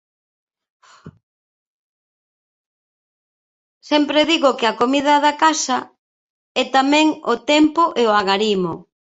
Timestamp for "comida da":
4.81-5.33